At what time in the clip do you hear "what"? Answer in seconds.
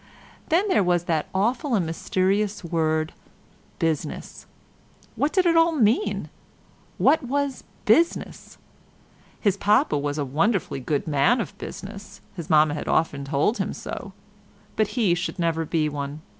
5.15-5.31, 6.97-7.21